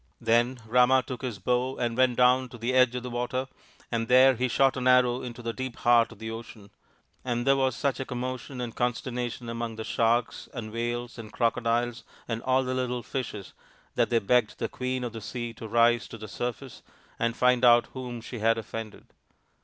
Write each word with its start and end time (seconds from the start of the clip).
Then 0.19 0.59
Rama 0.65 1.03
took 1.05 1.21
his 1.21 1.37
bow 1.37 1.77
and 1.77 1.95
went 1.95 2.17
down 2.17 2.49
to 2.49 2.57
the 2.57 2.73
edge 2.73 2.95
of 2.95 3.03
the 3.03 3.09
water, 3.11 3.45
and 3.91 4.07
there 4.07 4.33
he 4.35 4.47
shot 4.47 4.75
an 4.75 4.87
arrow 4.87 5.21
into 5.21 5.43
the 5.43 5.53
deep 5.53 5.75
heart 5.77 6.11
of 6.11 6.17
the 6.17 6.31
ocean; 6.31 6.71
and 7.23 7.45
there 7.45 7.55
was 7.55 7.75
such 7.75 7.99
a 7.99 8.05
commotion 8.05 8.59
and 8.61 8.75
consternation 8.75 9.47
among 9.47 9.75
the 9.75 9.83
sharks, 9.83 10.49
and 10.55 10.73
RAMA'S 10.73 10.73
QUEST 10.73 10.73
39 10.73 10.73
whales, 10.73 11.17
and 11.19 11.31
crocodiles, 11.33 12.03
and 12.27 12.41
all 12.41 12.63
the 12.63 12.73
little 12.73 13.03
fishes 13.03 13.53
that 13.93 14.09
they 14.09 14.17
begged 14.17 14.57
the 14.57 14.67
Queen 14.67 15.03
of 15.03 15.13
the 15.13 15.21
Sea 15.21 15.53
to 15.53 15.67
rise 15.67 16.07
to 16.07 16.17
the 16.17 16.27
surface 16.27 16.81
and 17.19 17.37
find 17.37 17.63
out 17.63 17.85
whom 17.93 18.21
she 18.21 18.39
had 18.39 18.57
offended. 18.57 19.05